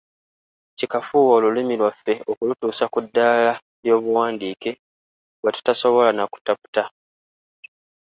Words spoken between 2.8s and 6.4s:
ku ddaala ly’obuwandiike bwe tutasobola na